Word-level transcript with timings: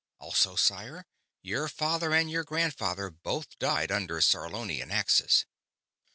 Also, 0.17 0.55
sire, 0.55 1.05
your 1.43 1.67
father 1.67 2.11
and 2.11 2.31
your 2.31 2.43
grandfather 2.43 3.11
both 3.11 3.59
died 3.59 3.91
under 3.91 4.19
Sarlonian 4.19 4.89
axes." 4.89 5.45